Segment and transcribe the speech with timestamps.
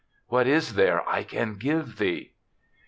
[0.29, 2.31] What is there I can give thee?"